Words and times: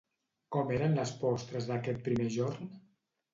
Com 0.55 0.71
eren 0.77 0.95
les 0.99 1.11
postres 1.25 1.67
d'aquest 1.73 2.01
primer 2.09 2.27
jorn? 2.39 2.73